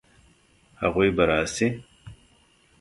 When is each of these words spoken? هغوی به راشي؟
هغوی 0.81 1.09
به 1.17 1.23
راشي؟ 1.29 1.67